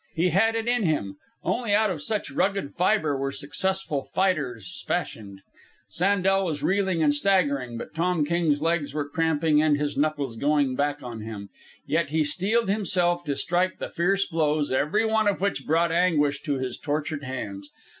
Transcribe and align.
He 0.15 0.29
had 0.29 0.55
it 0.55 0.67
in 0.67 0.81
him. 0.81 1.17
Only 1.43 1.75
out 1.75 1.91
of 1.91 2.01
such 2.01 2.31
rugged 2.31 2.71
fibre 2.71 3.15
were 3.15 3.31
successful 3.31 4.01
fighters 4.03 4.83
fashioned. 4.87 5.41
Sandel 5.89 6.43
was 6.43 6.63
reeling 6.63 7.03
and 7.03 7.13
staggering, 7.13 7.77
but 7.77 7.93
Tom 7.93 8.25
King's 8.25 8.63
legs 8.63 8.95
were 8.95 9.07
cramping 9.07 9.61
and 9.61 9.77
his 9.77 9.95
knuckles 9.95 10.37
going 10.37 10.75
back 10.75 11.03
on 11.03 11.21
him. 11.21 11.49
Yet 11.85 12.09
he 12.09 12.23
steeled 12.23 12.67
himself 12.67 13.23
to 13.25 13.35
strike 13.35 13.77
the 13.77 13.89
fierce 13.89 14.25
blows, 14.25 14.71
every 14.71 15.05
one 15.05 15.27
of 15.27 15.39
which 15.39 15.67
brought 15.67 15.91
anguish 15.91 16.41
to 16.45 16.55
his 16.57 16.79
tortured 16.79 17.23
hands. 17.23 17.69